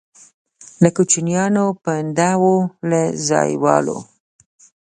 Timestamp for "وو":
2.41-2.55